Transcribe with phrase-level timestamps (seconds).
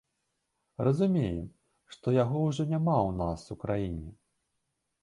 [0.87, 1.43] Разумеем,
[1.97, 4.11] што яго ўжо няма ў нас у краіне.